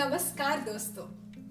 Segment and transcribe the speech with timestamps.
[0.00, 1.04] नमस्कार दोस्तों।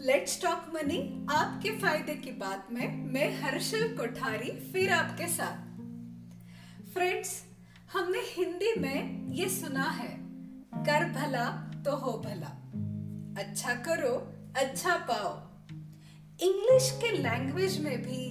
[0.05, 0.97] Let's talk money
[1.31, 7.33] आपके फ़ायदे की बात में मैं हर्षल कोठारी फिर आपके साथ। फ्रेंड्स
[7.93, 10.10] हमने हिंदी में ये सुना है,
[10.79, 11.46] कर भला
[11.85, 12.51] तो हो भला।
[13.43, 14.15] अच्छा करो
[14.57, 15.31] अच्छा पाओ।
[16.47, 18.25] इंग्लिश के लैंग्वेज में भी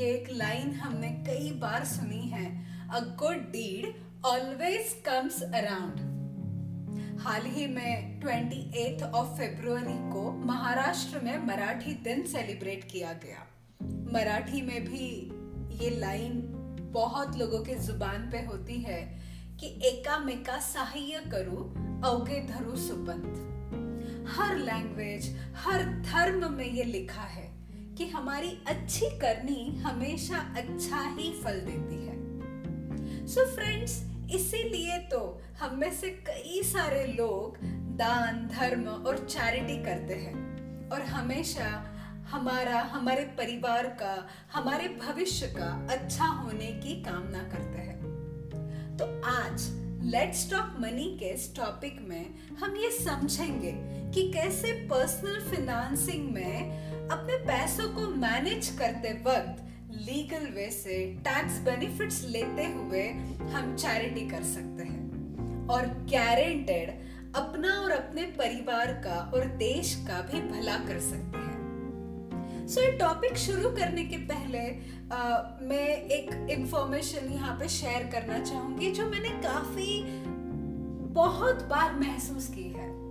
[0.00, 2.48] ये एक लाइन हमने कई बार सुनी है
[2.88, 3.94] a good deed
[4.26, 6.13] always comes around
[7.24, 13.46] हाल ही में 28 ऑफ़ फरवरी को महाराष्ट्र में मराठी दिन सेलिब्रेट किया गया।
[14.12, 15.30] मराठी में भी
[15.84, 16.40] ये लाइन
[16.92, 19.20] बहुत लोगों के ज़ुबान पे होती है
[19.60, 21.56] कि एकामेका सहाय करू,
[22.10, 23.54] अवगे धरु सुपंथ
[24.28, 27.54] हर लैंग्वेज हर धर्म में ये लिखा है
[27.98, 32.24] कि हमारी अच्छी करनी हमेशा अच्छा ही फल देती है।
[33.26, 37.56] सो so फ्रेंड्स इसीलिए तो हम में से कई सारे लोग
[37.96, 40.44] दान, धर्म और चैरिटी करते हैं।
[40.88, 41.90] और हमेशा
[42.28, 47.94] हमारा, हमारे परिवार का, हमारे भविष्य का अच्छा होने की कामना करते हैं।
[48.96, 53.72] तो आज लेट्स टॉक मनी के इस टॉपिक में हम ये समझेंगे
[54.12, 59.73] कि कैसे पर्सनल फिनेंसिंग में अपने पैसों को मैनेज करते वक्त
[60.04, 63.02] लीगल वे से टैक्स बेनिफिट्स लेते हुए
[63.52, 66.90] हम चैरिटी कर सकते हैं। और गारंटेड
[67.34, 72.98] अपना और अपने परिवार का और देश का भी भला कर सकते हैं। सो so,
[73.00, 79.06] टॉपिक शुरू करने के पहले आ, मैं एक इंफॉर्मेशन यहाँ पे शेयर करना चाहूँगी जो
[79.06, 80.02] मैंने काफ़ी
[81.14, 83.03] बहुत बार महसूस की है।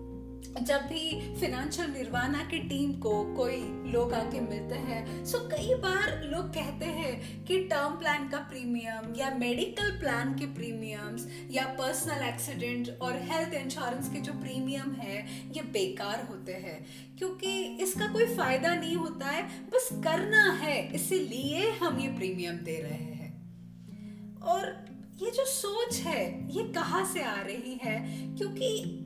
[0.61, 3.57] जब भी फिनेंशियल निर्वाणा की टीम को कोई
[3.91, 9.15] लोग आके मिलते हैं सो कई बार लोग कहते हैं कि टर्म प्लान का प्रीमियम
[9.17, 15.47] या मेडिकल प्लान के प्रीमियम्स या पर्सनल एक्सीडेंट और हेल्थ इंश्योरेंस के जो प्रीमियम है,
[15.51, 16.85] ये बेकार होते हैं।
[17.17, 22.81] क्योंकि इसका कोई फ़ायदा नहीं होता है, बस करना है, इसीलिए हम ये प्रीमियम दे
[22.81, 23.23] रहे हैं।
[24.41, 27.99] और ये जो सोच है, ये कहाँ से आ रही है?
[28.37, 28.65] क्योंकि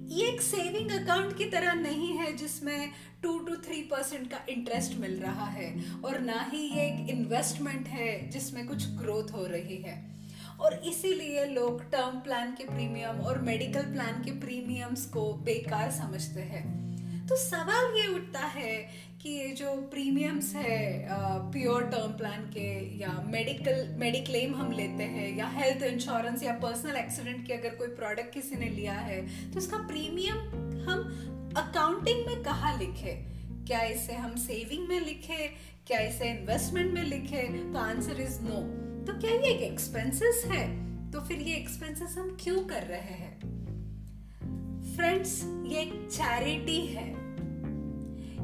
[0.09, 2.91] ये एक सेविंग अकाउंट की तरह नहीं है जिसमें
[3.23, 7.87] टू टू थ्री परसेंट का इंटरेस्ट मिल रहा है और ना ही ये एक इन्वेस्टमेंट
[7.87, 10.17] है जिसमें कुछ ग्रोथ हो रही है।
[10.59, 16.41] और इसीलिए लोग टर्म प्लान के प्रीमियम और मेडिकल प्लान के प्रीमियम्स को बेकार समझते
[16.41, 16.96] हैं।
[17.29, 21.07] तो सवाल ये उठता है कि ये जो प्रीमियम्स है
[21.51, 26.95] प्योर टर्म प्लान के या मेडिकल मेडिक्लेम हम लेते हैं या हेल्थ इंश्योरेंस या पर्सनल
[26.95, 30.37] एक्सीडेंट के अगर कोई प्रोडक्ट किसी ने लिया है तो उसका प्रीमियम
[30.89, 33.15] हम अकाउंटिंग में कहा लिखे?
[33.67, 35.47] क्या इसे हम सेविंग में लिखे?
[35.87, 37.43] क्या इसे इन्वेस्टमेंट में लिखे?
[37.73, 38.61] तो आंसर इज़ नो
[39.05, 40.65] तो क्या ये एक एक्सपेंसेस है?
[41.11, 43.35] तो फिर ये एक्सपेंसेस हम क्यों कर रहे हैं?
[44.95, 47.16] फ्रेंड्स ये एक चैरिटी है।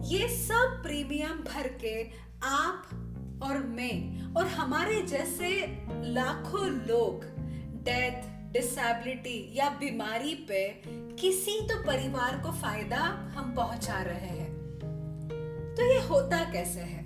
[0.03, 2.03] ये सब प्रीमियम भर के
[2.44, 2.88] आप
[3.44, 5.50] और मैं और हमारे जैसे
[5.90, 7.25] लाखों लोग
[7.84, 8.22] डेथ
[8.53, 13.00] डिसेबिलिटी या बीमारी पे किसी तो परिवार को फ़ायदा
[13.36, 14.53] हम पहुँचा रहे हैं।
[15.78, 17.03] तो ये होता कैसे है?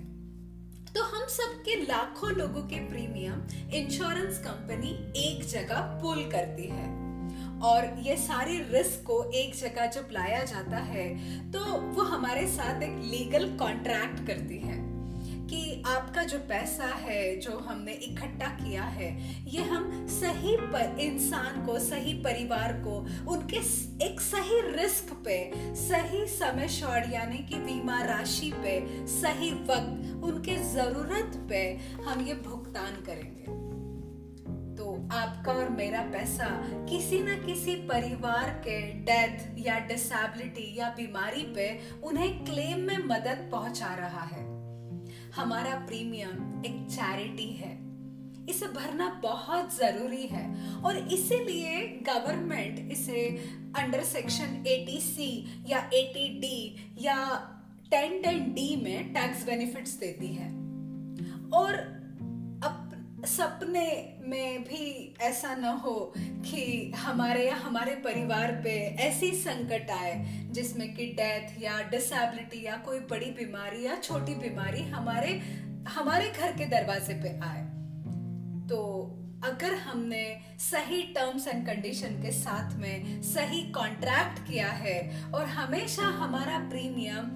[0.94, 7.08] तो हम सबके लाखों लोगों के प्रीमियम इंश्योरेंस कंपनी एक जगह पुल करती है
[7.62, 11.08] और ये सारे रिस्क को एक जगह जब लाया जाता है
[11.52, 14.76] तो वो हमारे साथ एक लीगल कॉन्ट्रैक्ट करती है
[15.46, 19.10] कि आपका जो पैसा है, जो हमने इकट्ठा किया है,
[19.46, 22.96] ये हम सही पर इंसान को, सही परिवार को,
[23.32, 23.56] उनके
[24.04, 30.56] एक सही रिस्क पे, सही समय शॉर्ट यानी कि बीमा राशि पे, सही वक्त, उनके
[30.56, 31.62] ज़रूरत पे
[32.04, 33.57] हम ये भुगतान करेंगे।
[35.12, 36.46] आपका और मेरा पैसा
[36.86, 43.48] किसी न किसी परिवार के डेथ या डिसेबिलिटी या बीमारी पे उन्हें क्लेम में मदद
[43.52, 44.44] पहुँचा रहा है।
[45.30, 47.72] हमारा प्रीमियम एक चैरिटी है।
[48.48, 53.28] इसे भरना बहुत ज़रूरी है और इसीलिए गवर्नमेंट इसे
[53.76, 57.16] अंडर सेक्शन 80 सी या 80 डी या
[57.90, 60.48] 10 10 डी में टैक्स बेनिफिट्स देती है।
[61.52, 61.97] और
[63.28, 68.70] सपने में भी ऐसा न हो कि हमारे या हमारे परिवार पे
[69.00, 74.82] ऐसी संकट आए जिसमें कि डेथ या डिसेबिलिटी या कोई बड़ी बीमारी या छोटी बीमारी
[74.82, 75.38] हमारे
[75.88, 77.62] हमारे घर के दरवाजे पे आए।
[78.68, 78.80] तो
[79.44, 80.24] अगर हमने
[80.60, 84.98] सही टर्म्स एंड कंडीशन के साथ में सही कॉन्ट्रैक्ट किया है
[85.32, 87.30] और हमेशा हमारा प्रीमियम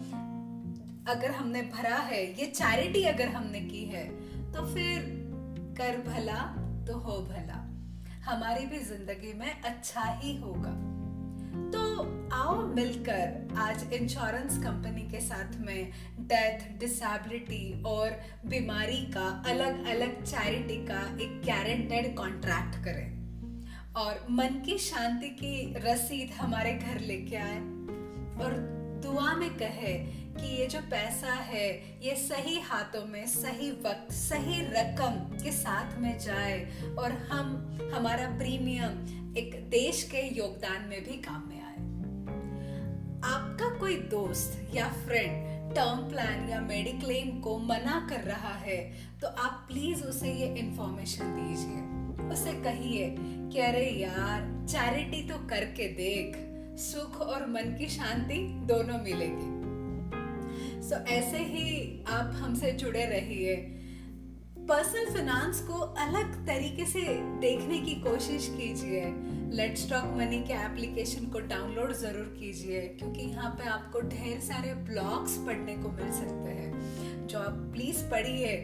[1.08, 4.06] अगर हमने भरा है, ये चैरिटी अगर हमने की है
[4.52, 5.21] तो फिर
[5.76, 6.40] कर भला
[6.86, 7.58] तो हो भला।
[8.24, 10.72] हमारी भी ज़िंदगी में अच्छा ही होगा।
[11.70, 11.80] तो
[12.34, 15.90] आओ मिलकर आज इंश्योरेंस कंपनी के साथ में
[16.20, 23.10] डेथ डिसेबिलिटी और बीमारी का अलग अलग चैरिटी का एक गारंटेड कॉन्ट्रैक्ट करें।
[23.96, 27.58] और मन की शांति की रसीद हमारे घर लेके आए।
[28.44, 28.54] और
[29.04, 29.94] दुआ में कहे
[30.36, 31.68] कि ये जो पैसा है,
[32.02, 35.14] ये सही हाथों में, सही वक्त, सही रकम
[35.44, 36.60] के साथ में जाए
[36.98, 41.70] और हम, हमारा प्रीमियम एक देश के योगदान में भी काम में आए।
[43.24, 48.78] आपका कोई दोस्त या फ्रेंड टर्म प्लान या मेडिक्लेम को मना कर रहा है
[49.20, 55.88] तो आप प्लीज़ उसे ये इंफॉर्मेशन दीजिए। उसे कहिए कि, अरे यार चैरिटी तो करके
[55.94, 56.36] देख,
[56.80, 58.38] सुख और मन की शांति
[58.68, 59.61] दोनों मिलेगी।
[60.82, 63.54] सो so, ऐसे ही आप हमसे जुड़े रहिए।
[64.68, 67.00] पर्सनल फाइनेंस को अलग तरीके से
[67.40, 69.04] देखने की कोशिश कीजिए।
[69.56, 74.74] लेट स्टॉक मनी के एप्लीकेशन को डाउनलोड ज़रूर कीजिए क्योंकि यहाँ पे आपको ढेर सारे
[74.90, 78.54] ब्लॉग्स पढ़ने को मिल सकते हैं। जो आप प्लीज़ पढ़िए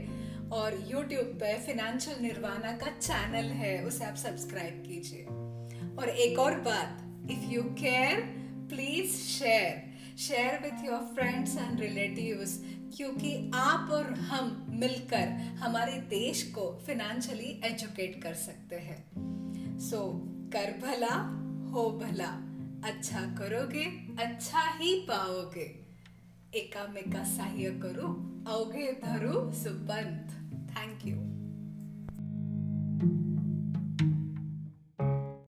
[0.53, 5.25] और यूट्यूब पे फिनेंशियल निर्वाणा का चैनल है उसे आप सब्सक्राइब कीजिए।
[5.99, 8.21] और एक और बात if you care
[8.69, 9.87] please share
[10.19, 12.62] share with your friends and relatives
[12.97, 15.29] क्योंकि आप और हम मिलकर
[15.59, 19.11] हमारे देश को फिनेंशियली एजुकेट कर सकते हैं।
[19.79, 21.15] सो so, कर भला
[21.70, 22.31] हो भला।
[22.88, 23.85] अच्छा करोगे
[24.25, 25.87] अच्छा ही पाओगे।
[26.55, 28.09] एकामेका सहाय्य करो
[28.53, 30.29] अवघे धरू सुपंथ
[30.71, 31.18] थैंक यू